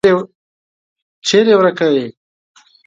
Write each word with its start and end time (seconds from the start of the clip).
چیري 1.27 1.53
ورکه 1.57 1.87
یې؟ 1.95 2.05